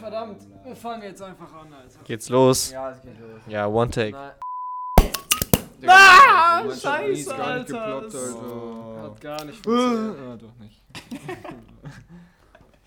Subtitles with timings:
[0.00, 2.00] Verdammt, wir fangen jetzt einfach an, Alter.
[2.04, 2.70] Geht's los?
[2.70, 3.40] Ja, es geht los.
[3.46, 4.12] Ja, One Take.
[4.16, 4.32] Nein,
[5.88, 9.02] Ah, Scheiße, gar nicht Alter, geploppt, Alter.
[9.02, 10.16] hat gar nicht funktioniert.
[10.20, 10.82] Ah, doch nicht.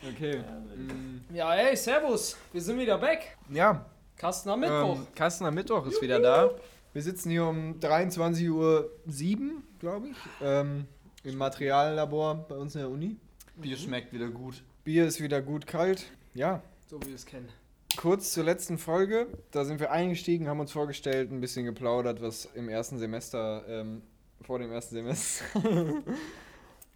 [0.15, 0.43] okay.
[0.75, 3.37] Mm, Ja, ey, servus, wir sind wieder back.
[3.49, 3.85] Ja,
[4.15, 4.95] Kasten am Mittwoch.
[4.95, 6.51] ähm, Kasten am Mittwoch ist wieder da.
[6.93, 8.91] Wir sitzen hier um 23.07 Uhr,
[9.79, 10.85] glaube ich, ähm,
[11.23, 13.17] im Materiallabor bei uns in der Uni.
[13.55, 14.63] Bier schmeckt wieder gut.
[14.83, 16.05] Bier ist wieder gut kalt.
[16.35, 16.61] Ja,
[16.93, 17.49] So wie wir es kennen.
[17.97, 19.25] kurz zur letzten Folge.
[19.49, 24.03] Da sind wir eingestiegen, haben uns vorgestellt, ein bisschen geplaudert, was im ersten Semester, ähm,
[24.41, 25.43] vor dem ersten Semester.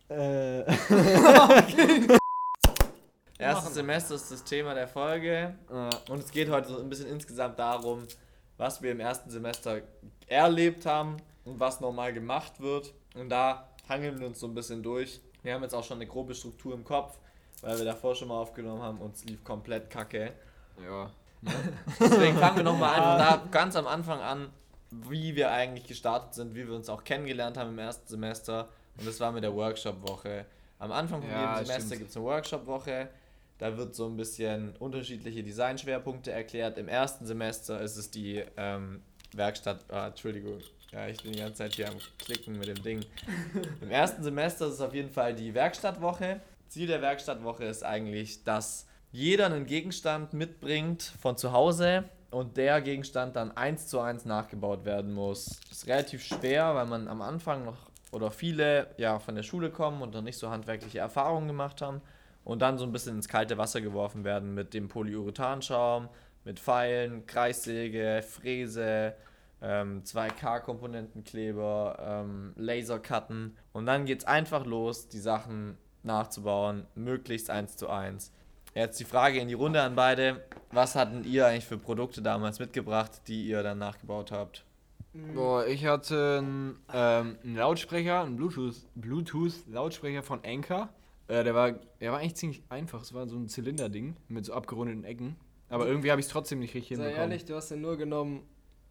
[0.10, 0.60] äh,
[3.40, 5.56] Erstes Semester ist das Thema der Folge.
[5.68, 8.04] äh, Und es geht heute so ein bisschen insgesamt darum,
[8.58, 9.82] was wir im ersten Semester
[10.28, 12.94] erlebt haben und was normal gemacht wird.
[13.16, 15.22] Und da hangeln wir uns so ein bisschen durch.
[15.42, 17.18] Wir haben jetzt auch schon eine grobe Struktur im Kopf,
[17.62, 20.34] weil wir davor schon mal aufgenommen haben und es lief komplett kacke.
[20.84, 21.12] ja.
[22.00, 24.50] Deswegen fangen wir nochmal einfach da ganz am Anfang an,
[24.90, 28.70] wie wir eigentlich gestartet sind, wie wir uns auch kennengelernt haben im ersten Semester.
[28.98, 30.46] Und das war mit der Workshop-Woche.
[30.80, 33.09] Am Anfang von Ja, jedem Semester gibt es eine Workshop-Woche.
[33.59, 36.78] Da wird so ein bisschen unterschiedliche Designschwerpunkte erklärt.
[36.80, 39.02] Im ersten Semester ist es die ähm,
[39.34, 39.86] Werkstatt.
[39.90, 40.59] Ah, Entschuldigung.
[40.92, 43.06] Ja, ich bin die ganze Zeit hier am Klicken mit dem Ding.
[43.81, 46.40] Im ersten Semester ist es auf jeden Fall die Werkstattwoche.
[46.70, 52.82] Ziel der Werkstattwoche ist eigentlich, dass jeder einen Gegenstand mitbringt von zu Hause und der
[52.82, 55.59] Gegenstand dann eins zu eins nachgebaut werden muss.
[55.70, 57.78] Das ist relativ schwer, weil man am Anfang noch
[58.12, 62.02] oder viele ja von der Schule kommen und noch nicht so handwerkliche Erfahrungen gemacht haben
[62.44, 66.09] und dann so ein bisschen ins kalte Wasser geworfen werden mit dem Polyurethanschaum,
[66.44, 69.14] mit Pfeilen, Kreissäge, Fräse,
[69.62, 77.77] ähm, 2K-Komponentenkleber, ähm, Lasercutten und dann geht es einfach los, die Sachen nachzubauen, möglichst eins
[77.77, 78.31] zu eins.
[78.73, 80.44] Jetzt die Frage in die Runde an beide.
[80.72, 84.63] Was hatten ihr eigentlich für Produkte damals mitgebracht, die ihr dann nachgebaut habt?
[85.33, 90.90] Boah, ich hatte einen, ähm, einen Lautsprecher, einen Bluetooth, Bluetooth-Lautsprecher von Anker.
[91.28, 93.01] Äh, der, war, der war eigentlich ziemlich einfach.
[93.01, 95.35] Es war so ein Zylinderding mit so abgerundeten Ecken.
[95.69, 97.31] Aber irgendwie habe ich es trotzdem nicht richtig Sei hinbekommen.
[97.31, 98.44] ehrlich, du hast den nur genommen,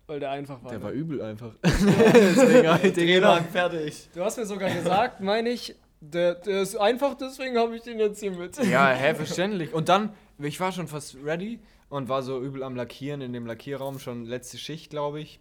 [0.07, 0.71] weil der einfach war.
[0.71, 0.85] Der ne?
[0.85, 1.55] war übel einfach.
[1.65, 3.47] Deswegen ich den genommen.
[3.51, 4.09] fertig.
[4.13, 7.99] Du hast mir sogar gesagt, meine ich, der, der ist einfach, deswegen habe ich den
[7.99, 8.57] jetzt hier mit.
[8.65, 9.73] Ja, hä, verständlich.
[9.73, 13.47] Und dann, ich war schon fast ready und war so übel am Lackieren in dem
[13.47, 15.41] Lackierraum, schon letzte Schicht, glaube ich.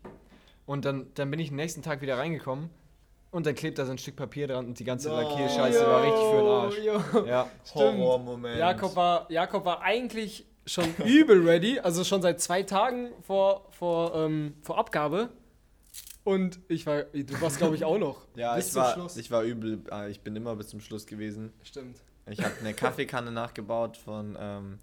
[0.66, 2.70] Und dann, dann bin ich den nächsten Tag wieder reingekommen
[3.32, 5.22] und dann klebt da so ein Stück Papier dran und die ganze No.
[5.22, 6.78] Lackierscheiße war richtig für den Arsch.
[6.80, 7.26] Jo.
[7.28, 7.50] Ja.
[7.74, 8.58] Horrormoment.
[8.58, 14.16] Jakob war, Jakob war eigentlich schon übel ready, also schon seit zwei Tagen vor, vor,
[14.16, 15.30] ähm, vor Abgabe.
[16.26, 18.26] Und ich war, du warst glaube ich auch noch.
[18.36, 19.16] Ja, bis ich zum war, Schluss.
[19.16, 19.82] ich war übel.
[19.92, 21.54] äh, Ich bin immer bis zum Schluss gewesen.
[21.64, 21.98] Stimmt.
[22.28, 24.80] Ich habe eine Kaffeekanne nachgebaut von ähm,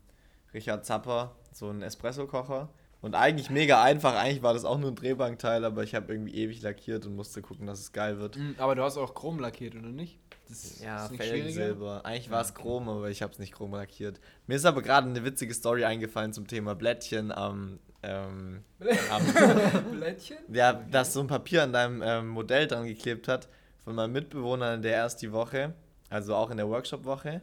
[0.55, 2.69] Richard Zapper, so ein Espresso-Kocher.
[3.01, 4.15] Und eigentlich mega einfach.
[4.15, 7.43] Eigentlich war das auch nur ein Drehbankteil, aber ich habe irgendwie ewig lackiert und musste
[7.43, 8.37] gucken, dass es geil wird.
[8.37, 10.21] Mm, Aber du hast auch Chrom lackiert, oder nicht?
[10.49, 11.09] Das Ja.
[11.09, 12.05] Felgensilber.
[12.07, 14.21] Eigentlich war es Chrom, aber ich habe es nicht Chrom lackiert.
[14.47, 17.81] Mir ist aber gerade eine witzige Story eingefallen zum Thema Blättchen am.
[18.03, 18.65] Ähm,
[19.93, 20.39] Blättchen?
[20.53, 23.49] ja, dass so ein Papier an deinem ähm, Modell dran geklebt hat
[23.85, 25.75] von meinem Mitbewohner in der erst die Woche,
[26.11, 27.43] also auch in der Workshop-Woche.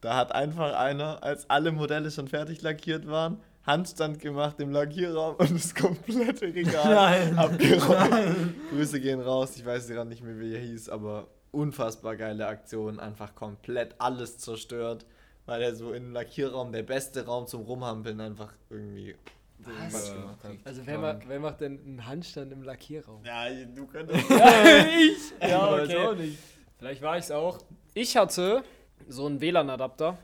[0.00, 5.36] Da hat einfach einer, als alle Modelle schon fertig lackiert waren, Handstand gemacht im Lackierraum
[5.36, 8.54] und das komplette Regal abgeräumt.
[8.70, 13.00] Grüße gehen raus, ich weiß gerade nicht mehr, wie er hieß, aber unfassbar geile Aktion,
[13.00, 15.04] einfach komplett alles zerstört,
[15.46, 19.16] weil er so im Lackierraum, der beste Raum zum Rumhampeln, einfach irgendwie
[19.58, 20.10] Was?
[20.12, 20.50] hat.
[20.64, 23.24] Also wer, ma, wer macht denn einen Handstand im Lackierraum?
[23.24, 24.20] Ja, du könntest.
[24.30, 25.48] ich?
[25.48, 26.22] Ja, weiß auch okay.
[26.22, 26.38] nicht.
[26.78, 27.58] Vielleicht war ich es auch.
[27.94, 28.62] Ich hatte
[29.08, 30.18] so einen WLAN-Adapter.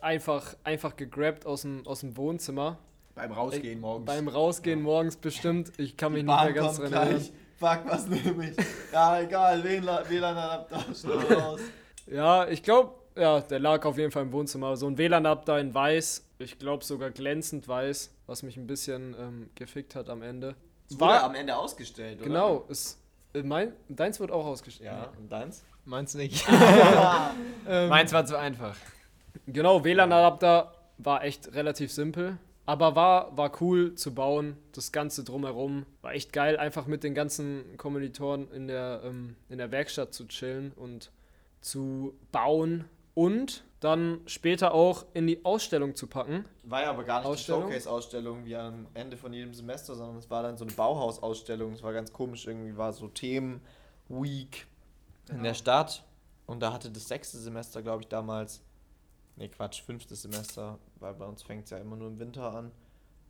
[0.00, 2.78] Einfach, einfach gegrabt aus dem, aus dem Wohnzimmer.
[3.14, 4.06] Beim Rausgehen morgens.
[4.06, 5.72] Beim Rausgehen morgens bestimmt.
[5.78, 7.28] Ich kann mich nicht mehr ganz dran erinnern.
[7.56, 8.56] Fuck, was nehme ich?
[8.92, 11.60] Ja, egal, WLAN-Adapter, schnell raus.
[12.06, 14.76] Ja, ich glaube, ja, der lag auf jeden Fall im Wohnzimmer.
[14.76, 16.24] So ein WLAN-Adapter in weiß.
[16.38, 20.54] Ich glaube sogar glänzend weiß, was mich ein bisschen ähm, gefickt hat am Ende.
[20.90, 22.28] War am Ende ausgestellt, oder?
[22.28, 22.98] Genau, es,
[23.32, 24.90] äh, mein, deins wird auch ausgestellt.
[24.90, 25.64] Ja, und deins?
[25.84, 26.46] Meins nicht.
[27.66, 28.76] Ähm, Meins war zu einfach.
[29.46, 32.36] Genau, WLAN-Adapter war echt relativ simpel,
[32.66, 34.58] aber war, war cool zu bauen.
[34.72, 39.56] Das Ganze drumherum war echt geil, einfach mit den ganzen Kommilitoren in der, ähm, in
[39.56, 41.10] der Werkstatt zu chillen und
[41.62, 42.84] zu bauen
[43.14, 46.44] und dann später auch in die Ausstellung zu packen.
[46.64, 47.62] War ja aber gar nicht Ausstellung?
[47.62, 51.72] die Showcase-Ausstellung wie am Ende von jedem Semester, sondern es war dann so eine Bauhaus-Ausstellung.
[51.74, 54.66] Es war ganz komisch, irgendwie war so Themen-Week
[55.28, 55.42] in Genau.
[55.42, 56.04] der Stadt.
[56.46, 58.62] Und da hatte das sechste Semester, glaube ich, damals
[59.36, 62.70] nee Quatsch, fünftes Semester, weil bei uns fängt es ja immer nur im Winter an,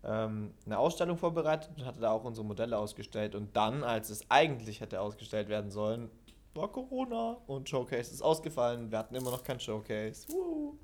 [0.03, 3.35] ähm, eine Ausstellung vorbereitet und hatte da auch unsere Modelle ausgestellt.
[3.35, 6.11] Und dann, als es eigentlich hätte ausgestellt werden sollen,
[6.55, 8.91] war Corona und Showcase ist ausgefallen.
[8.91, 10.29] Wir hatten immer noch kein Showcase.
[10.29, 10.75] Woo.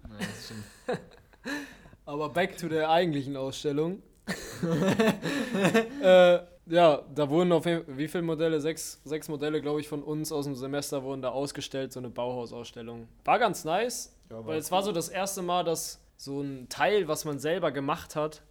[0.89, 0.95] Ja.
[2.07, 4.03] Aber back to der eigentlichen Ausstellung.
[6.03, 8.61] äh, ja, da wurden auf jeden wie viele Modelle?
[8.61, 12.11] Sechs, sechs Modelle, glaube ich, von uns aus dem Semester wurden da ausgestellt, so eine
[12.11, 13.09] Bauhausausstellung.
[13.25, 17.09] War ganz nice, Ja, weil es war so das erste Mal, dass so ein Teil,
[17.09, 18.43] was man selber gemacht hat,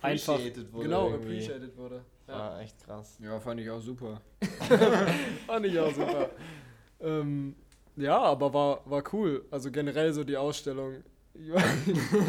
[0.00, 1.36] einfach wurde genau irgendwie.
[1.36, 2.04] appreciated wurde.
[2.28, 3.16] Ja, War echt krass.
[3.20, 4.20] Ja, fand ich auch super.
[5.46, 6.28] fand ich auch super.
[7.00, 7.56] ähm,
[7.96, 9.44] ja, aber war, war cool.
[9.50, 11.02] Also generell so die Ausstellung.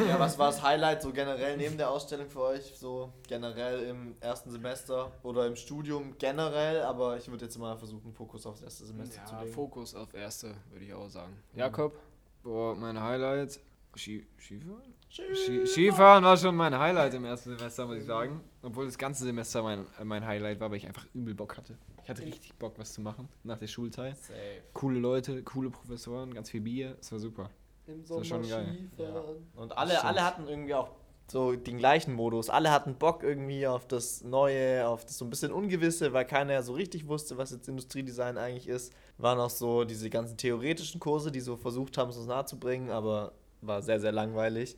[0.08, 2.74] Ja, was war das Highlight so generell neben der Ausstellung für euch?
[2.78, 8.14] So generell im ersten Semester oder im Studium generell, aber ich würde jetzt mal versuchen,
[8.14, 9.54] Fokus aufs erste Semester zu Ja, legen.
[9.54, 11.36] Fokus auf erste, würde ich auch sagen.
[11.56, 11.98] Jakob?
[12.44, 13.60] Boah, mein Highlight.
[13.96, 14.94] Ski Skifahren?
[15.10, 18.42] Ski Skifahren war schon mein Highlight im ersten Semester, muss ich sagen.
[18.62, 21.78] Obwohl das ganze Semester mein, mein Highlight war, weil ich einfach übel Bock hatte.
[22.04, 24.18] Ich hatte richtig Bock, was zu machen nach der Schulzeit.
[24.18, 24.36] Safe.
[24.74, 26.96] Coole Leute, coole Professoren, ganz viel Bier.
[27.00, 27.50] Es war super.
[27.88, 28.78] Im war schon geil.
[28.98, 29.24] Ja.
[29.56, 30.92] Und alle, alle hatten irgendwie auch
[31.28, 32.50] so den gleichen Modus.
[32.50, 36.54] Alle hatten Bock irgendwie auf das Neue, auf das so ein bisschen Ungewisse, weil keiner
[36.54, 38.94] ja so richtig wusste, was jetzt Industriedesign eigentlich ist.
[39.18, 43.34] Waren auch so diese ganzen theoretischen Kurse, die so versucht haben, es uns nahezubringen, aber
[43.62, 44.78] war sehr, sehr langweilig.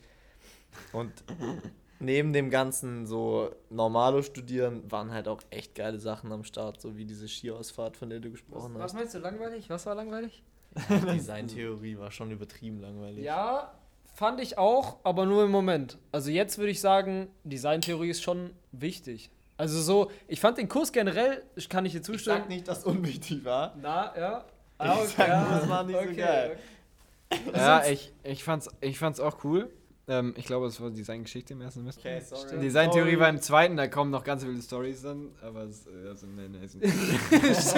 [0.93, 1.11] Und
[1.99, 6.97] neben dem ganzen so normalo studieren waren halt auch echt geile Sachen am Start, so
[6.97, 8.93] wie diese Skiausfahrt, von der du gesprochen hast.
[8.93, 9.69] meinst du langweilig?
[9.69, 10.43] Was war langweilig?
[10.89, 13.23] Designtheorie war schon übertrieben langweilig.
[13.23, 13.71] Ja,
[14.13, 15.97] fand ich auch, aber nur im Moment.
[16.11, 19.29] Also jetzt würde ich sagen, Designtheorie ist schon wichtig.
[19.57, 22.37] Also so, ich fand den Kurs generell, ich kann ich dir Ich zustimmen.
[22.39, 23.75] sag nicht, dass es unwichtig war.
[23.79, 24.45] Na, ja.
[24.83, 26.57] Ich sag nur, es war nicht so geil.
[27.53, 29.69] Ja, ich, ich, fand's, ich fand's auch cool.
[30.07, 32.01] Ähm, ich glaube, es war Designgeschichte im ersten Semester.
[32.01, 32.59] Okay, sorry.
[32.59, 36.25] Designtheorie war im zweiten, da kommen noch ganz viele Stories dann, aber es, äh, also,
[36.27, 36.73] nee, nee, es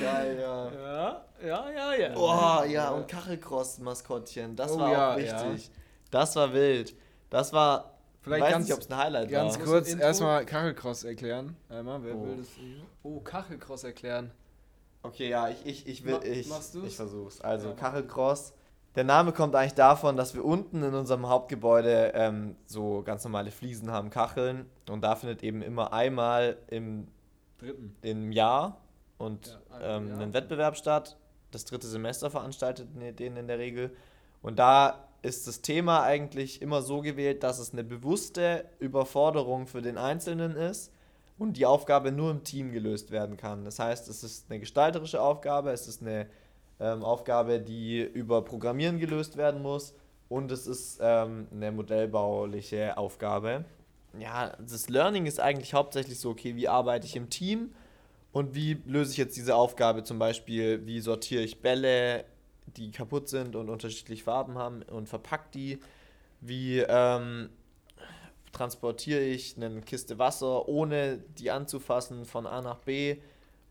[0.00, 0.70] Geil, ja.
[0.72, 2.16] Ja, ja, ja, ja.
[2.16, 5.70] Oh, ja, und Kachelcross-Maskottchen, das Oh war ja, auch wichtig.
[6.10, 6.94] Das war wild.
[7.30, 9.58] Das war, Vielleicht ich weiß ganz, nicht, ob es ein Highlight ganz war.
[9.60, 11.56] Muss kurz erstmal Kachelcross erklären.
[11.68, 12.24] Einmal, wer Oh.
[12.26, 12.46] will das?
[13.02, 14.30] Oh, Kachelcross erklären.
[15.02, 16.88] Okay, ja, ich, ich, ich will, Ma- ich, machst du's?
[16.88, 17.40] ich versuch's.
[17.40, 17.80] Also, Ja, mach.
[17.80, 18.52] Kachelcross.
[18.98, 23.52] Der Name kommt eigentlich davon, dass wir unten in unserem Hauptgebäude ähm, so ganz normale
[23.52, 24.66] Fliesen haben, Kacheln.
[24.90, 27.06] Und da findet eben immer einmal im,
[27.58, 27.94] Dritten.
[28.02, 28.80] im Jahr
[29.16, 30.18] und Ja, ähm, Jahr.
[30.18, 31.16] ein Wettbewerb statt.
[31.52, 33.94] Das dritte Semester veranstaltet ne- den in der Regel.
[34.42, 39.80] Und da ist das Thema eigentlich immer so gewählt, dass es eine bewusste Überforderung für
[39.80, 40.92] den Einzelnen ist
[41.38, 43.64] und die Aufgabe nur im Team gelöst werden kann.
[43.64, 46.26] Das heißt, es ist eine gestalterische Aufgabe, es ist eine
[46.80, 49.94] ähm, Aufgabe, die über Programmieren gelöst werden muss.
[50.28, 53.64] Und es ist ähm, eine modellbauliche Aufgabe.
[54.18, 57.72] Ja, das Learning ist eigentlich hauptsächlich so, okay, wie arbeite ich im Team?
[58.32, 60.04] Und wie löse ich jetzt diese Aufgabe?
[60.04, 62.24] Zum Beispiel, wie sortiere ich Bälle,
[62.76, 65.78] die kaputt sind und unterschiedliche Farben haben und verpack die,
[66.40, 67.48] wie ähm,
[68.52, 73.16] transportiere ich eine Kiste Wasser, ohne die anzufassen, von A nach B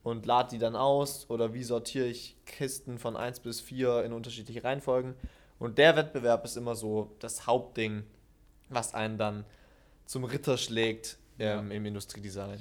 [0.08, 4.14] und lade die dann aus oder wie sortiere ich Kisten von 1 bis 4 in
[4.14, 5.16] unterschiedliche Reihenfolgen.
[5.60, 8.04] Und der Wettbewerb ist immer so das Hauptding,
[8.70, 9.44] was einen dann
[10.06, 12.60] zum Ritter schlägt ähm, im Industriedesign.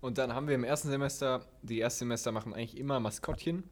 [0.00, 3.64] Und dann haben wir im ersten Semester, die Erstsemester machen eigentlich immer Maskottchen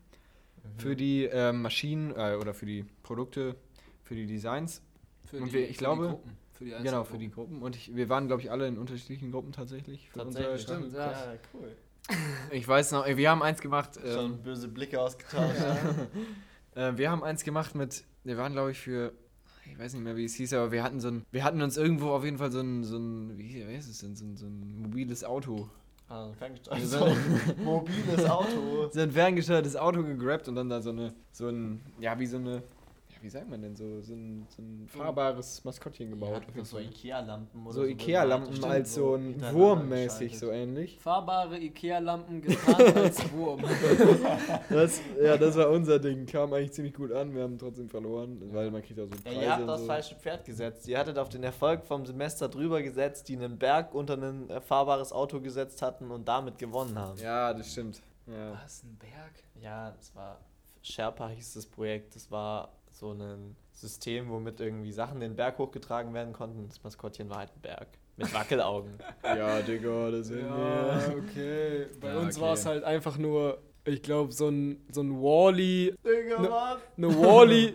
[0.62, 0.78] Mhm.
[0.78, 3.56] für die ähm, Maschinen äh, oder für die Produkte,
[4.04, 4.82] für die Designs.
[5.24, 6.36] Für Und die, wir- ich für glaube- die Gruppen.
[6.52, 7.30] Für die Genau, für die.
[7.30, 7.62] Gruppen.
[7.62, 10.10] Und ich, wir waren, glaube ich, alle in unterschiedlichen Gruppen tatsächlich.
[10.10, 11.32] Für unser- stimmt, ja.
[11.54, 11.74] cool.
[12.50, 13.98] Ich weiß noch, wir haben eins gemacht.
[14.04, 15.56] Ähm, Schon böse Blicke ausgetauscht.
[16.76, 19.12] Äh, wir haben eins gemacht mit, wir waren glaube ich für,
[19.66, 21.76] ich weiß nicht mehr wie es hieß, aber wir hatten so ein, wir hatten uns
[21.76, 24.46] irgendwo auf jeden Fall so ein, so ein wie, heißt es denn, so ein, so
[24.46, 25.68] ein mobiles Auto.
[26.08, 26.80] Ah, ferngesteuert.
[26.82, 27.16] So ein
[27.64, 28.88] mobiles Auto.
[28.92, 32.36] So ein ferngesteuertes Auto gegrabt und dann da so eine, so ein, ja wie so
[32.36, 32.62] eine,
[33.22, 36.42] wie sagt man denn, so, so, ein, so ein fahrbares Maskottchen gebaut.
[36.48, 36.78] jeden so.
[36.78, 40.98] Ikea-Lampen oder so Ikea-Lampen Stimmt, als so ein Wurmmäßig, so ähnlich.
[41.00, 43.62] Fahrbare Ikea-Lampen getarnt als Wurm.
[44.70, 46.26] Das, ja, das war unser Ding.
[46.26, 47.34] Kam eigentlich ziemlich gut an.
[47.34, 49.80] Wir haben trotzdem verloren, weil man kriegt auch so Ja, Preise ihr habt und das
[49.80, 49.86] so.
[49.86, 50.88] falsche Pferd gesetzt.
[50.88, 54.60] Ihr hattet auf den Erfolg vom Semester drüber gesetzt, die einen Berg unter ein äh,
[54.60, 57.18] fahrbares Auto gesetzt hatten und damit gewonnen haben.
[57.18, 58.00] Ja, das stimmt.
[58.26, 58.52] Ja.
[58.62, 59.32] Was, ein Berg?
[59.60, 60.38] Ja, das war
[60.82, 62.16] Sherpa hieß das Projekt.
[62.16, 62.70] Das war
[63.00, 66.68] so ein System, womit irgendwie Sachen den Berg hochgetragen werden konnten.
[66.68, 67.88] Das Maskottchen war halt ein Berg
[68.18, 68.92] mit Wackelaugen.
[69.24, 71.86] Ja, Digga, das sind Ja, okay.
[71.98, 72.44] Bei Ja, uns okay.
[72.46, 76.78] war es halt einfach nur ich glaube, so ein, so ein Wally, Digga, Ne- Mann.
[76.98, 77.74] eine Wally,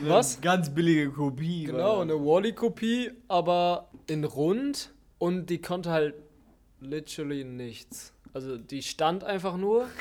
[0.00, 0.38] was?
[0.42, 1.64] Ganz billige Kopie.
[1.64, 6.14] Genau, eine Wally-Kopie, aber in rund und die konnte halt
[6.80, 8.12] literally nichts.
[8.34, 9.86] Also die stand einfach nur.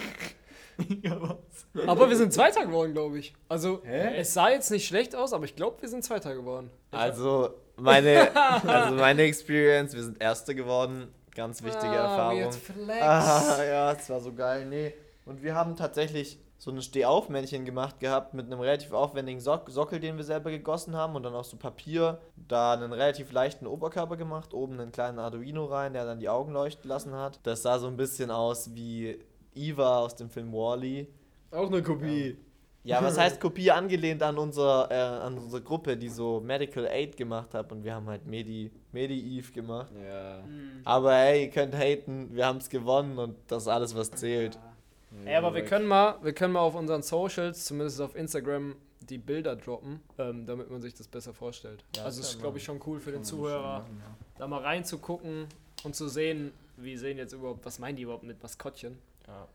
[1.04, 1.88] ja, was?
[1.88, 3.34] Aber wir sind Zweiter geworden, glaube ich.
[3.50, 4.18] Also Hä?
[4.18, 6.70] es sah jetzt nicht schlecht aus, aber ich glaube, wir sind Zweiter geworden.
[6.92, 8.36] Also, meine,
[8.68, 11.08] also meine Experience, wir sind Erste geworden.
[11.36, 12.40] Ganz wichtige Erfahrung.
[12.40, 13.02] Jetzt flex.
[13.02, 14.66] Ah, ja, es war so geil.
[14.66, 14.94] Nee.
[15.26, 20.00] Und wir haben tatsächlich so ein Stehaufmännchen gemacht gehabt mit einem relativ aufwendigen Sock Sockel,
[20.00, 24.18] den wir selber gegossen haben und dann auch so Papier, da einen relativ leichten Oberkörper
[24.18, 27.40] gemacht, oben einen kleinen Arduino rein, der dann die Augen leuchten lassen hat.
[27.44, 29.20] Das sah so ein bisschen aus wie
[29.58, 31.08] Eva aus dem Film Wally.
[31.52, 32.38] Auch eine Kopie.
[32.84, 37.18] Ja, was heißt Kopie angelehnt an, unser, äh, an unsere Gruppe, die so Medical Aid
[37.18, 39.92] gemacht hat und wir haben halt Medi, Medi Eve gemacht.
[40.02, 40.42] Ja.
[40.86, 44.58] Aber hey, ihr könnt haten, wir haben es gewonnen und das ist alles, was zählt.
[45.26, 49.18] Ey, aber wir können mal, wir können mal auf unseren Socials, zumindest auf Instagram, die
[49.18, 51.84] Bilder droppen, ähm, damit man sich das besser vorstellt.
[51.96, 53.86] Ja, also das ist, glaube ich, schon cool für den Zuhörer,
[54.38, 55.48] da mal reinzugucken
[55.84, 58.98] und zu sehen, wie sehen jetzt überhaupt, was meinen die überhaupt mit Maskottchen?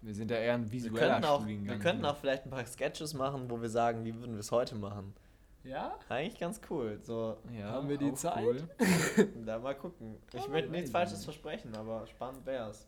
[0.02, 1.78] Wir sind da eher ein Wir visueller könnten, auch, Studiengang.
[1.78, 4.52] wir könnten auch vielleicht ein paar Sketches machen, wo wir sagen, wie würden wir es
[4.52, 5.14] heute machen.
[5.64, 5.98] Ja?
[6.08, 6.98] Eigentlich ganz cool.
[7.02, 8.44] So, ja, Haben wir die Zeit?
[8.44, 8.68] Cool.
[9.46, 10.16] da mal gucken.
[10.32, 11.24] Ich möchte nichts Falsches nicht.
[11.24, 12.86] versprechen, aber spannend wär's.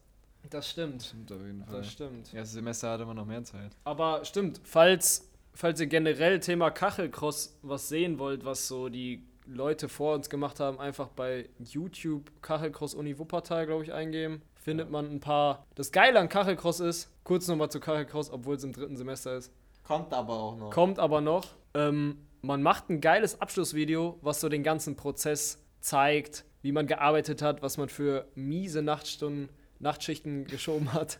[0.50, 1.02] Das stimmt.
[1.02, 1.76] Stimmt auf jeden Fall.
[1.76, 2.34] Das stimmt.
[2.34, 3.76] Erstes Semester hatte man noch mehr Zeit.
[3.84, 9.88] Aber stimmt, falls, falls ihr generell Thema Kachelcross was sehen wollt, was so die Leute
[9.88, 14.42] vor uns gemacht haben, einfach bei YouTube Kachelcross Uni Wuppertal, glaube ich, eingeben.
[14.64, 15.66] Findet man ein paar.
[15.74, 19.52] Das Geile an Kachelcross ist, kurz nochmal zu Kachelcross, obwohl es im dritten Semester ist.
[19.82, 20.70] Kommt aber auch noch.
[20.70, 21.44] Kommt aber noch.
[21.74, 27.42] Ähm, man macht ein geiles Abschlussvideo, was so den ganzen Prozess zeigt, wie man gearbeitet
[27.42, 31.18] hat, was man für miese Nachtstunden, Nachtschichten geschoben hat.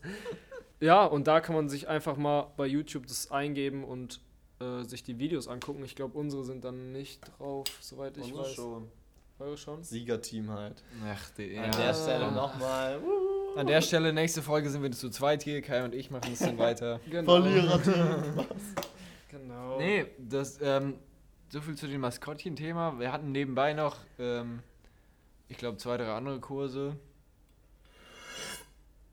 [0.81, 4.23] Ja, und da kann man sich einfach mal bei YouTube das eingeben und
[4.59, 5.85] äh, sich die Videos angucken.
[5.85, 8.55] Ich glaube, unsere sind dann nicht drauf, soweit ich Unsere weiß.
[8.55, 8.89] schon.
[9.39, 9.83] Eure schon?
[9.83, 10.83] Siegerteam halt.
[11.05, 11.71] Ach, die, An ja.
[11.71, 13.01] der Stelle nochmal.
[13.57, 15.63] An der Stelle, nächste Folge sind wir zu zweit hier.
[15.63, 17.01] Kai und ich machen es dann weiter.
[17.11, 17.41] Genau.
[17.41, 18.47] Verliererteam.
[19.31, 19.79] Genau.
[19.79, 20.95] Nee, das, ähm,
[21.49, 23.01] so viel zu dem Maskottchen-Thema.
[23.01, 24.61] Wir hatten nebenbei noch, ähm,
[25.49, 26.97] ich glaube, zwei, drei andere Kurse.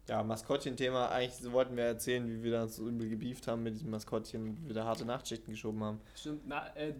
[0.07, 1.09] Ja, Maskottchen-Thema.
[1.09, 4.61] Eigentlich wollten wir erzählen, wie wir das so übel gebieft haben mit diesem Maskottchen und
[4.61, 6.01] wie wir da harte Nachtschichten geschoben haben.
[6.15, 6.93] Stimmt, na, äh,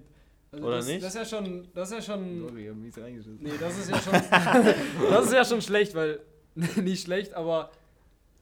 [0.51, 1.03] also Oder das, nicht?
[1.03, 3.39] Das ist ja schon, das ist ja schon Sorry, ich hab mies reingeschissen.
[3.41, 4.13] Nee, das ist ja schon.
[5.09, 6.19] das ist ja schon schlecht, weil.
[6.77, 7.71] nicht schlecht, aber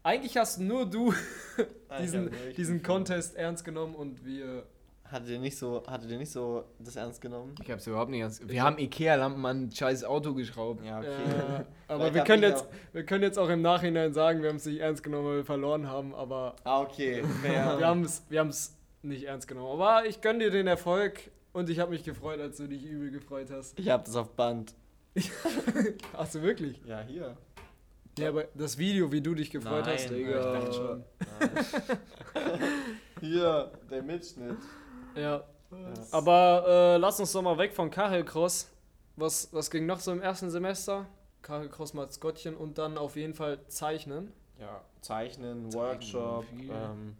[0.03, 1.13] eigentlich hast nur du
[2.01, 4.63] diesen, diesen Contest ernst genommen und wir.
[5.03, 7.55] Hattet ihr nicht so, hattet ihr nicht so das ernst genommen?
[7.63, 8.47] Ich hab's überhaupt nicht ernst.
[8.47, 10.85] Wir haben Ikea-Lampen an ein scheiß Auto geschraubt.
[10.85, 11.65] Ja, Äh, okay.
[11.87, 14.65] aber Vielleicht wir können, jetzt, wir können jetzt auch im Nachhinein sagen, wir haben es
[14.65, 17.23] nicht ernst genommen, weil wir verloren haben, aber ah, okay.
[17.41, 19.81] Wir haben es wir haben's nicht ernst genommen.
[19.81, 23.09] Aber ich gönne dir den Erfolg und ich habe mich gefreut, als du dich übel
[23.09, 23.79] gefreut hast.
[23.79, 24.75] Ich hab das auf Band.
[26.13, 26.79] Hast du wirklich?
[26.85, 27.35] Ja, hier.
[28.19, 30.53] Ja, aber das Video, wie du dich gefreut Nein, hast, ich Digga.
[30.53, 31.03] dachte schon.
[33.21, 34.57] hier, der Mitschnitt.
[35.15, 35.43] Ja.
[36.11, 38.69] Aber äh, lass uns doch mal weg von Kachelcross.
[39.15, 41.05] Was, was ging noch so im ersten Semester?
[41.41, 44.31] Kachelcross Maskottchen und dann auf jeden Fall zeichnen.
[44.59, 47.15] Ja, Zeichnen, Workshop, ähm,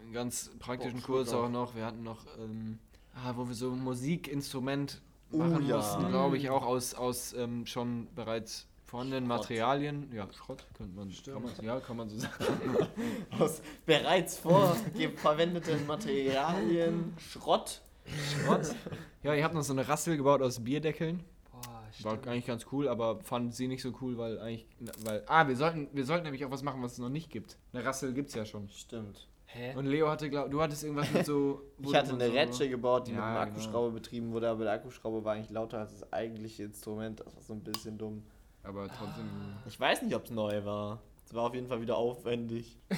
[0.00, 1.74] Einen ganz praktischen Oh, Kurs auch noch.
[1.74, 2.78] Wir hatten noch, ähm,
[3.14, 5.00] ah, wo wir so ein Musikinstrument
[5.32, 5.78] Oh, machen ja.
[5.78, 9.38] mussten, glaube ich, auch aus, aus ähm, schon bereits vorhandenen Schrott.
[9.40, 10.10] Materialien.
[10.12, 12.88] Ja, Schrott könnte man, kann man, ja, kann man so sagen.
[13.38, 17.82] aus bereits vorverwendeten Materialien, Schrott.
[18.06, 18.74] Schrott.
[19.22, 21.24] Ja, ich habe noch so eine Rassel gebaut aus Bierdeckeln.
[21.50, 24.68] Boah, War eigentlich ganz cool, aber fand sie nicht so cool, weil eigentlich,
[25.04, 27.58] weil, ah, wir sollten, wir sollten nämlich auch was machen, was es noch nicht gibt.
[27.72, 28.68] Eine Rassel gibt's ja schon.
[28.68, 29.26] Stimmt.
[29.46, 29.74] Hä?
[29.74, 31.62] Und Leo hatte, glaub, du hattest irgendwas mit so.
[31.80, 33.50] Ich hatte eine so, Rätsche gebaut, die Ja, mit einem genau.
[33.50, 37.18] Akkuschrauber betrieben wurde, aber der Akkuschrauber war eigentlich lauter als das eigentliche Instrument.
[37.18, 38.22] Das war so ein bisschen dumm.
[38.66, 39.28] Aber trotzdem.
[39.66, 41.00] Ich weiß nicht, ob es neu war.
[41.24, 42.78] Es war auf jeden Fall wieder aufwendig.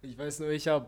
[0.00, 0.86] Ich weiß nur, ich habe,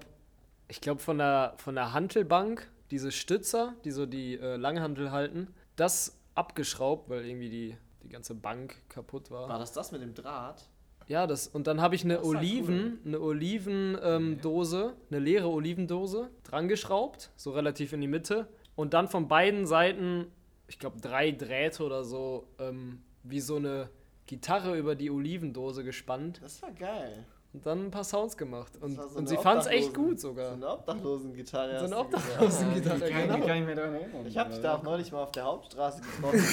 [0.68, 5.49] ich glaube von der, von der Hantelbank, diese Stützer, die so die äh, Langhantel halten,
[5.75, 9.49] das abgeschraubt, weil irgendwie die, die ganze Bank kaputt war.
[9.49, 10.68] War das das mit dem Draht?
[11.09, 17.32] Ja, das, und dann habe ich eine Oliven, eine Olivendose, eine leere Olivendose dran geschraubt,
[17.35, 18.47] so relativ in die Mitte.
[18.76, 20.30] Und dann von beiden Seiten,
[20.68, 23.88] ich glaube drei Drähte oder so, ähm, wie so eine
[24.26, 27.24] Gitarre über die Olivendose gespannt Das war geil.
[27.52, 28.72] und dann ein paar Sounds gemacht.
[28.80, 30.52] Und, so und sie fand es echt gut So sogar.
[30.52, 31.78] eine Obdachlosengitarre.
[31.80, 31.98] So eine.
[31.98, 33.46] Obdachlosengitarre, kann, genau.
[33.46, 34.26] kann ich mich daran erinnern?
[34.26, 36.44] Ich habe dich da auch neulich mal auf der Hauptstraße getroffen.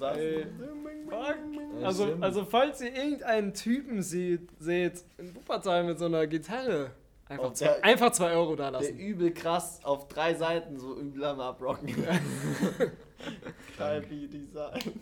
[0.00, 0.46] Da Ey,
[1.82, 6.92] Also, also falls ihr irgendeinen Typen seht, seht in Wuppertal mit so einer Gitarre,
[7.30, 8.98] einfach zwei, der- einfach zwei Euro da Der lassen.
[8.98, 11.88] übel krass auf drei Seiten so übel am Abrocken.
[13.76, 14.94] Kalbi Design.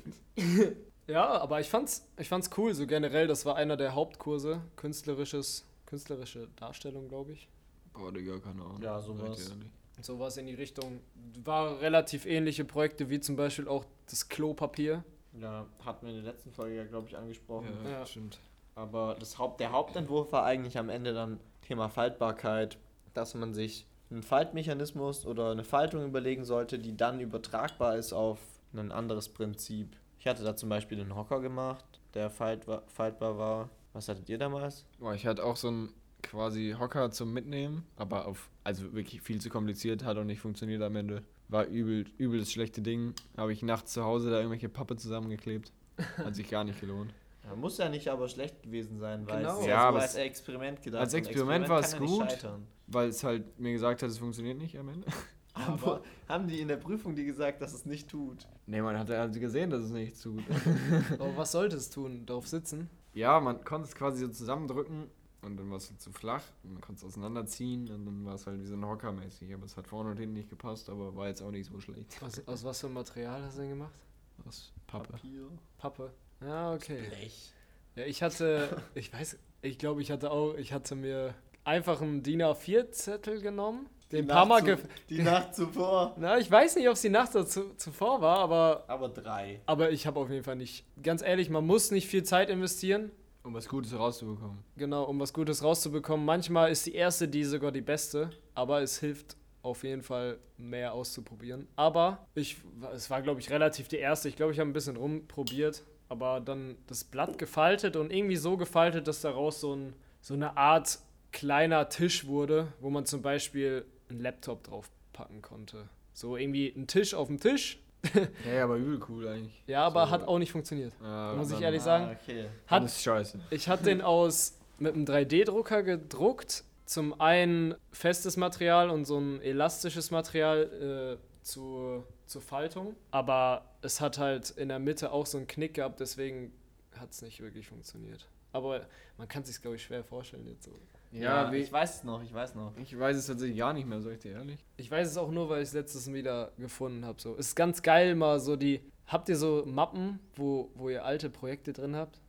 [1.06, 5.64] Ja, aber ich fand's, ich fand's cool, so generell, das war einer der Hauptkurse, künstlerisches,
[5.86, 7.48] künstlerische Darstellung, glaube ich.
[7.94, 8.82] Boah, Digga, keine Ahnung.
[8.82, 9.52] Ja, sowas.
[10.00, 11.00] Sowas in die Richtung.
[11.42, 15.02] War relativ ähnliche Projekte wie zum Beispiel auch das Klopapier.
[15.40, 17.68] Ja, hatten wir in der letzten Folge ja, glaube ich, angesprochen.
[17.84, 18.06] Ja, Ja.
[18.06, 18.38] stimmt.
[18.76, 22.78] Aber das Haupt, der Hauptentwurf war eigentlich am Ende dann Thema Faltbarkeit,
[23.12, 28.38] dass man sich einen Faltmechanismus oder eine Faltung überlegen sollte, die dann übertragbar ist auf
[28.72, 29.94] ein anderes Prinzip.
[30.18, 31.84] Ich hatte da zum Beispiel einen Hocker gemacht,
[32.14, 33.68] der faltbar, faltbar war.
[33.92, 34.86] Was hattet ihr damals?
[34.98, 39.40] Boah, ich hatte auch so einen quasi Hocker zum Mitnehmen, aber auf, also wirklich viel
[39.40, 41.22] zu kompliziert, hat auch nicht funktioniert am Ende.
[41.48, 43.14] War übel, übel das schlechte Ding.
[43.36, 45.70] Habe ich nachts zu Hause da irgendwelche Pappe zusammengeklebt.
[46.16, 47.12] Hat sich gar nicht gelohnt.
[47.48, 49.60] Ja, muss ja nicht aber schlecht gewesen sein, weil Genau.
[49.60, 51.00] es Ja, ja, so als Experiment gedacht.
[51.00, 52.48] als und Experiment war es ja gut.
[52.86, 55.06] Weil es halt mir gesagt hat, es funktioniert nicht am Ende.
[55.54, 58.46] Aber haben die in der Prüfung die gesagt, dass es nicht tut?
[58.66, 60.44] Nee, man hat halt gesehen, dass es nicht tut.
[61.18, 62.24] Aber was sollte es tun?
[62.26, 62.88] Darauf sitzen?
[63.14, 65.10] ja, man konnte es quasi so zusammendrücken
[65.42, 66.42] und dann war es halt zu flach.
[66.62, 69.52] Und man konnte es auseinanderziehen und dann war es halt wie so ein Hocker mäßig.
[69.52, 72.16] Aber es hat vorne und hinten nicht gepasst, aber war jetzt auch nicht so schlecht.
[72.22, 73.98] Was, aus was für einem Material hast du denn gemacht?
[74.46, 75.12] Aus Pappe.
[75.14, 75.48] Papier.
[75.78, 76.12] Pappe.
[76.40, 77.02] Ja, okay.
[77.08, 77.52] Blech.
[77.96, 82.22] Ja, ich hatte, ich weiß, ich glaube, ich hatte auch, ich hatte mir einfach einen
[82.22, 86.14] DIN A4-Zettel genommen, den ein paar Mal Nacht ge zu- Die Nacht zuvor.
[86.18, 89.60] Na, ich weiß nicht, ob es die Nacht dazu, zuvor war, aber, Aber drei.
[89.66, 90.84] aber ich habe auf jeden Fall nicht.
[91.02, 93.10] Ganz ehrlich, man muss nicht viel Zeit investieren,
[93.42, 94.58] Um was Gutes rauszubekommen.
[94.76, 96.24] genau, um was Gutes rauszubekommen.
[96.24, 100.94] Manchmal ist die erste die sogar die beste, aber es hilft auf jeden Fall mehr
[100.94, 101.66] auszuprobieren.
[101.76, 102.56] Aber ich,
[102.94, 104.28] es war, glaube ich, relativ die erste.
[104.28, 108.56] Ich glaube, ich habe ein bisschen rumprobiert, aber dann das Blatt gefaltet und irgendwie so
[108.56, 110.98] gefaltet, dass daraus so, ein, so eine Art
[111.32, 115.88] kleiner Tisch wurde, wo man zum Beispiel einen Laptop drauf packen konnte.
[116.14, 117.78] So irgendwie ein Tisch auf dem Tisch.
[118.46, 119.60] Ja, ja, aber übel cool eigentlich.
[119.66, 120.10] Ja, aber So.
[120.12, 120.92] hat auch nicht funktioniert.
[121.02, 122.04] Ja, Muss ich ehrlich sagen.
[122.08, 122.46] Ah, okay.
[122.68, 123.40] Hat, ist scheiße.
[123.50, 126.62] ich hatte den aus mit einem 3D-Drucker gedruckt.
[126.86, 132.94] Zum einen festes Material und so ein elastisches Material äh, zur, zur Faltung.
[133.10, 136.52] Aber es hat halt in der Mitte auch so einen Knick gehabt, deswegen
[136.96, 138.28] hat es nicht wirklich funktioniert.
[138.52, 140.72] Aber man kann sich glaube ich, schwer vorstellen jetzt so.
[141.10, 142.76] Ja, wie, ich weiß es noch, ich weiß noch.
[142.76, 144.58] ich weiß es tatsächlich gar nicht mehr, sag ich dir ehrlich.
[144.76, 147.20] Ich weiß es auch nur, weil ich es letztes wieder gefunden habe.
[147.20, 147.34] So.
[147.38, 148.80] Es ist ganz geil, mal so die.
[149.06, 152.20] Habt ihr so Mappen, wo, wo ihr alte Projekte drin habt?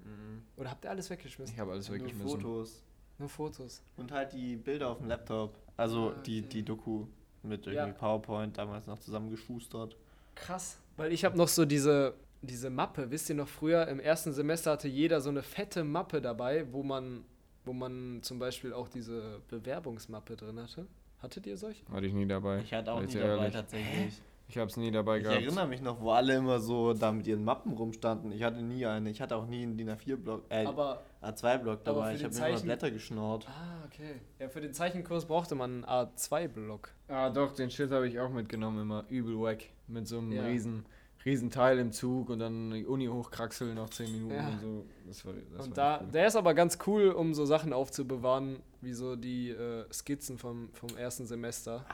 [0.55, 1.53] Oder habt ihr alles weggeschmissen?
[1.53, 2.29] Ich habe alles Nur weggeschmissen.
[2.39, 2.84] Fotos.
[3.17, 3.82] Nur Fotos.
[3.97, 5.58] Und halt die Bilder auf dem Laptop.
[5.75, 6.49] Also Ah, die, okay.
[6.49, 7.05] die Doku
[7.43, 7.93] mit irgendwie Ja.
[7.93, 9.95] PowerPoint damals noch zusammengeschustert.
[10.36, 10.78] Krass.
[10.97, 13.10] Weil ich habe noch so diese, diese Mappe.
[13.12, 16.84] Wisst ihr noch, früher im ersten Semester hatte jeder so eine fette Mappe dabei, wo
[16.84, 17.23] man,
[17.65, 20.86] wo man zum Beispiel auch diese Bewerbungsmappe drin hatte.
[21.21, 21.86] Hattet ihr solche?
[21.91, 22.60] Hatte ich nie dabei.
[22.60, 23.54] Ich hatte auch nie dabei ehrlich.
[23.54, 24.21] tatsächlich.
[24.50, 25.42] Ich hab's nie dabei Ich gehabt.
[25.44, 28.32] erinnere mich noch, wo alle immer so da mit ihren Mappen rumstanden.
[28.32, 29.12] Ich hatte nie eine.
[29.12, 31.04] Ich hatte auch nie einen DIN A4-Block, äh, Aber.
[31.22, 32.10] A2-Block aber dabei.
[32.12, 33.48] für Ich habe mir immer Blätter geschnort.
[33.48, 34.16] Ah, okay.
[34.40, 36.90] Ja, für den Zeichenkurs brauchte man einen A2-Block.
[37.10, 39.06] Ah, doch, den Shit habe ich auch mitgenommen immer.
[39.10, 39.66] Übel wack.
[39.88, 40.44] Mit so einem Ja.
[40.46, 40.86] riesen,
[41.26, 44.48] riesen Teil im Zug und dann die Uni hochkraxeln nach 10 Minuten Ja.
[44.48, 44.86] und so.
[45.06, 46.12] Das war, das Und war da, cool.
[46.12, 50.70] der ist aber ganz cool, um so Sachen aufzubewahren, wie so die äh, Skizzen vom,
[50.74, 51.86] vom ersten Semester.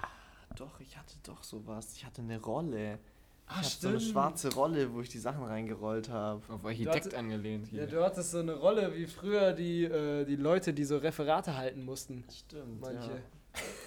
[0.56, 1.94] Doch, ich hatte doch sowas.
[1.96, 3.00] Ich hatte eine Rolle.
[3.48, 6.42] Ah, ich hatte so eine schwarze Rolle, wo ich die Sachen reingerollt habe.
[6.52, 7.82] Auf Architekt hatte- angelehnt hier.
[7.82, 11.56] Ja, du hattest so eine Rolle wie früher die, äh, die Leute, die so Referate
[11.56, 12.24] halten mussten.
[12.34, 12.82] Stimmt.
[12.82, 13.22] Manche.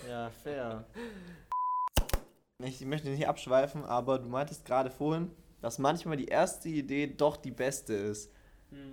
[0.04, 0.08] Ja.
[0.08, 0.84] ja, fair.
[2.62, 7.36] Ich möchte nicht abschweifen, aber du meintest gerade vorhin, dass manchmal die erste Idee doch
[7.36, 8.30] die beste ist.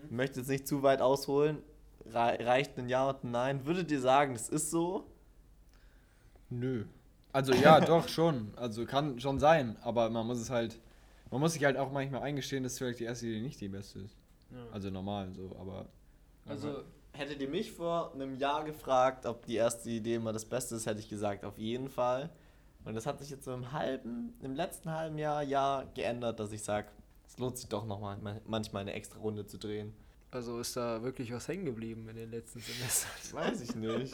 [0.06, 1.62] Ich möchte jetzt nicht zu weit ausholen.
[2.06, 3.66] Rei- reicht ein Ja und ein Nein.
[3.66, 5.06] Würdet ihr sagen, es ist so?
[6.50, 6.86] Nö.
[7.36, 8.54] Also ja, doch schon.
[8.56, 10.80] Also kann schon sein, aber man muss es halt,
[11.32, 14.00] man muss sich halt auch manchmal eingestehen, dass vielleicht die erste Idee nicht die beste
[14.00, 14.16] ist.
[14.72, 15.86] Also normal so, aber
[16.48, 20.76] Also, Hättet ihr mich vor einem Jahr gefragt, ob die erste Idee immer das Beste
[20.76, 22.30] ist, hätte ich gesagt, auf jeden Fall.
[22.84, 26.52] Und das hat sich jetzt so im halben, im letzten halben Jahr, Jahr geändert, dass
[26.52, 26.88] ich sage,
[27.26, 29.94] es lohnt sich doch noch mal, manchmal eine extra Runde zu drehen.
[30.30, 33.40] also ist da wirklich was hängen geblieben in den letzten Semestern.
[33.40, 34.14] Weiß ich nicht.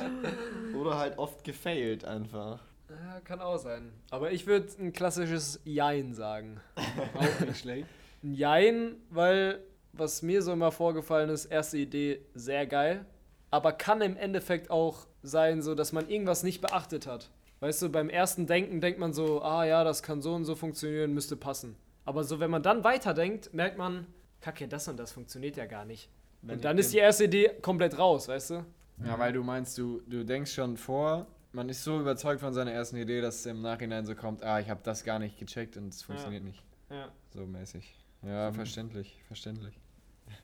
[0.75, 2.60] Oder halt oft gefailt einfach.
[2.91, 3.91] Ja, kann auch sein.
[4.10, 6.60] Aber ich würde ein klassisches Jein sagen.
[6.75, 7.88] auch nicht schlecht.
[8.23, 9.60] Ein Jein, weil
[9.93, 13.06] was mir so immer vorgefallen ist, erste Idee sehr geil,
[13.49, 17.30] aber kann im Endeffekt auch sein, so dass man irgendwas nicht beachtet hat.
[17.60, 20.56] Weißt du, beim ersten Denken denkt man so, ah ja, das kann so und so
[20.56, 21.75] funktionieren, müsste passen.
[22.06, 24.08] Aber so, wenn man dann weiterdenkt, merkt man,
[24.39, 26.10] kacke, das und das funktioniert ja gar nicht.
[26.41, 28.65] Wenn und dann ist die erste Idee komplett raus, weißt du?
[29.06, 32.71] Ja, weil du meinst, du, du denkst schon vor, man ist so überzeugt von seiner
[32.71, 35.77] ersten Idee, dass es im Nachhinein so kommt, ah, ich habe das gar nicht gecheckt
[35.77, 36.63] und es funktioniert nicht.
[36.89, 37.11] Ja.
[37.33, 37.97] So mäßig.
[38.23, 39.79] Ja, verständlich, verständlich.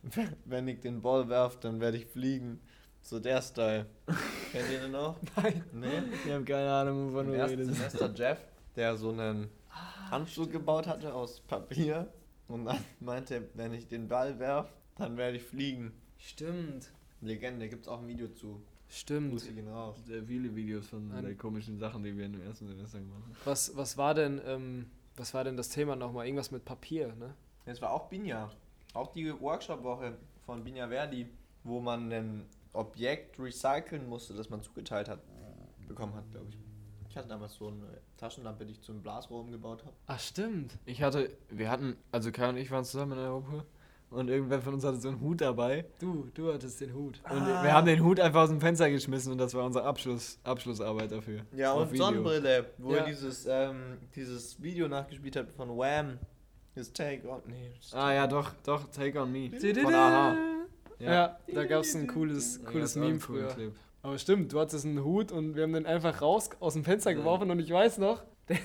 [0.44, 2.60] Wenn ich den Ball werf, dann werde ich fliegen.
[3.00, 3.86] So der Style.
[4.52, 5.16] Kennt ihr den noch?
[5.36, 5.64] Nein.
[5.72, 6.02] Nee?
[6.24, 7.74] Ich habe keine Ahnung, wovon du redest.
[7.74, 8.38] Semester Jeff,
[8.76, 9.48] der so einen
[10.10, 12.12] Handschuh gebaut hatte aus Papier.
[12.48, 15.92] Und dann meinte er, wenn ich den Ball werf, dann werde ich fliegen.
[16.18, 16.90] Stimmt.
[17.20, 18.62] Legende, gibt's auch ein Video zu.
[18.90, 19.32] Stimmt.
[19.32, 19.96] Grüße gehen raus.
[20.06, 23.36] Sehr viele Videos von An- den komischen Sachen, die wir im ersten Semester gemacht haben.
[23.44, 26.26] Was, was war denn, ähm, was war denn das Thema nochmal?
[26.26, 27.34] Irgendwas mit Papier, ne?
[27.66, 28.50] Das war auch Binja.
[28.94, 31.28] Auch die Workshop-Woche von Binja Verdi,
[31.64, 35.20] wo man ein Objekt recyceln musste, das man zugeteilt hat,
[35.86, 36.58] bekommen hat, glaube ich.
[37.10, 39.94] Ich hatte damals so eine Taschenlampe, die ich zu einem Blasrohr umgebaut habe.
[40.06, 40.78] Ach, stimmt.
[40.86, 43.64] Ich hatte, wir hatten, also Kai und ich waren zusammen in der Gruppe
[44.10, 45.84] und irgendwer von uns hatte so einen Hut dabei.
[45.98, 47.20] Du, du hattest den Hut.
[47.28, 50.38] Und wir haben den Hut einfach aus dem Fenster geschmissen und das war unsere Abschluss,
[50.44, 51.40] Abschlussarbeit dafür.
[51.54, 52.04] Ja, Auf und Video.
[52.06, 52.98] Sonnenbrille, wo Ja.
[52.98, 56.18] er dieses, ähm, dieses Video nachgespielt hat von Wham.
[56.74, 57.42] His Take on.
[57.46, 59.50] Nee, Ah ja, doch, doch, Take on Me.
[59.50, 60.36] Von Aha.
[61.00, 63.48] Ja, da gab es ein cooles, Ja, cooles ein Meme früher.
[63.48, 63.72] Clip.
[64.02, 67.10] Aber stimmt, du hattest einen Hut und wir haben den einfach raus aus dem Fenster
[67.10, 67.16] Ja.
[67.18, 68.58] geworfen und ich weiß noch, der,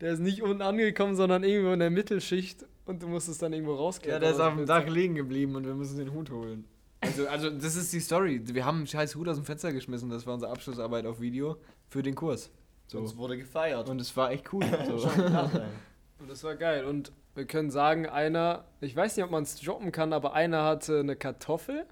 [0.00, 3.72] der ist nicht unten angekommen, sondern irgendwo in der Mittelschicht und du musstest dann irgendwo
[3.72, 4.20] Ja, rausklettern.
[4.20, 6.64] der ist auf dem Dach liegen geblieben und wir müssen den Hut holen.
[7.00, 8.40] Also, also das ist die Story.
[8.44, 10.08] Wir haben einen scheiß Hut aus dem Fenster geschmissen.
[10.08, 11.56] Das war unsere Abschlussarbeit auf Video
[11.88, 12.50] für den Kurs.
[12.86, 12.98] So.
[12.98, 13.88] Und es wurde gefeiert.
[13.88, 14.64] Und es war echt cool.
[14.86, 15.08] So.
[16.20, 16.84] Und das war geil.
[16.84, 20.62] Und wir können sagen, einer, ich weiß nicht, ob man es droppen kann, aber einer
[20.64, 21.86] hatte eine Kartoffel.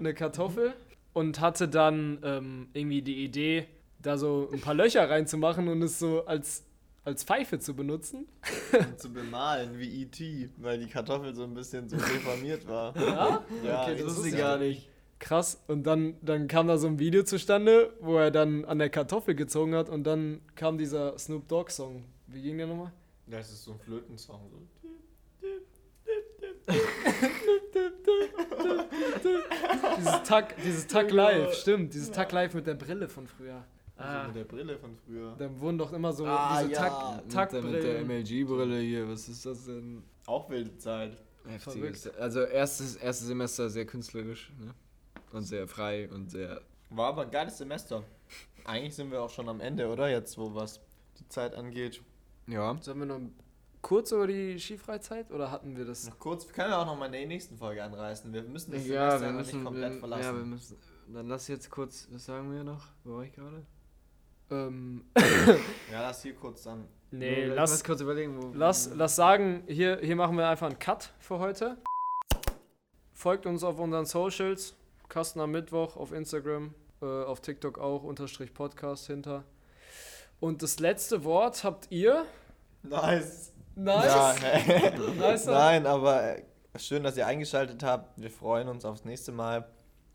[0.00, 0.72] eine Kartoffel.
[1.12, 3.66] Und hatte dann ähm, irgendwie die Idee,
[4.00, 6.64] da so ein paar Löcher reinzumachen und es so als,
[7.04, 8.26] als Pfeife zu benutzen.
[8.72, 12.96] Und zu bemalen wie E.T., weil die Kartoffel so ein bisschen so deformiert war.
[12.96, 13.44] Ja?
[13.64, 14.88] Ja, Okay, das wusste ich gar nicht.
[15.18, 15.62] Krass.
[15.68, 19.34] Und dann, dann kam da so ein Video zustande, wo er dann an der Kartoffel
[19.34, 22.04] gezogen hat und dann kam dieser Snoop Dogg Song.
[22.26, 22.92] Wie ging der nochmal?
[23.26, 24.40] Das ist so ein Flötensong.
[24.50, 24.58] So.
[29.98, 31.94] Dieses Tag, dieses Tag Live, stimmt.
[31.94, 33.64] Dieses Tag Live mit der Brille von früher.
[33.96, 35.34] Also Ah, mit der Brille von früher.
[35.38, 37.22] da wurden doch immer so Ah, diese ja.
[37.28, 38.04] Tag, Mit der, mit der.
[38.04, 40.02] MLG-Brille hier, was ist das denn?
[40.26, 41.16] Auch wilde Zeit.
[41.46, 42.08] Heftiges.
[42.16, 44.74] Also erstes, erstes Semester sehr künstlerisch ne?
[45.32, 46.60] und sehr frei und sehr...
[46.90, 48.04] War aber ein geiles Semester.
[48.64, 50.08] Eigentlich sind wir auch schon am Ende, oder?
[50.08, 50.80] Jetzt, wo was
[51.18, 52.00] die Zeit angeht.
[52.46, 52.76] Ja.
[52.80, 53.20] Sollen wir noch
[53.82, 56.08] kurz über die Skifreizeit oder hatten wir das?
[56.08, 58.32] Noch kurz, wir können ja auch noch mal in der nächsten Folge anreißen.
[58.32, 60.22] Wir müssen das Ja, Semester wir müssen, nicht komplett wir, verlassen.
[60.24, 60.76] ja, wir müssen...
[61.08, 62.86] Dann lass jetzt kurz, was sagen wir noch?
[63.04, 63.66] Wo war ich gerade?
[64.52, 65.04] Ähm,
[65.90, 66.86] Ja, lass hier kurz dann.
[67.10, 68.52] nee, Nur- lass, lass kurz überlegen, wo...
[68.54, 71.76] Lass, lass sagen, hier, hier machen wir einfach einen Cut für heute.
[73.12, 74.74] Folgt uns auf unseren Socials.
[75.08, 79.44] Kasten am Mittwoch auf Instagram, äh, auf TikTok auch, Unterstrich Podcast hinter.
[80.40, 82.24] Und das letzte Wort habt ihr.
[82.82, 83.52] Nice.
[83.74, 84.04] Nice.
[84.06, 84.34] Ja,
[85.18, 85.46] nice.
[85.46, 86.42] Nein, aber äh,
[86.78, 88.20] schön, dass ihr eingeschaltet habt.
[88.20, 89.68] Wir freuen uns aufs nächste Mal.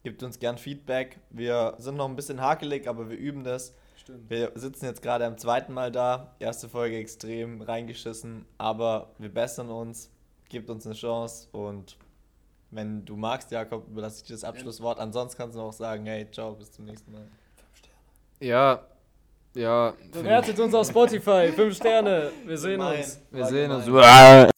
[0.04, 1.20] Gebt uns gern Feedback.
[1.30, 3.76] Wir sind noch ein bisschen hakelig, aber wir üben das.
[4.08, 4.30] Stimmt.
[4.30, 6.34] Wir sitzen jetzt gerade am zweiten Mal da.
[6.40, 10.10] Erste Folge extrem reingeschissen, aber wir bessern uns.
[10.48, 11.98] Gebt uns eine Chance und
[12.72, 14.98] wenn du magst, Jakob, überlasse ich dir das Abschlusswort.
[14.98, 17.28] Ansonsten kannst du auch sagen, hey, ciao, bis zum nächsten Mal.
[18.40, 18.80] Ja,
[19.54, 19.94] ja.
[20.14, 21.52] Bewertet uns auf Spotify.
[21.54, 22.32] Fünf Sterne.
[22.46, 23.00] Wir sehen Gemein.
[23.00, 23.20] uns.
[23.30, 23.86] Wir War sehen uns.
[23.86, 24.50] gemein.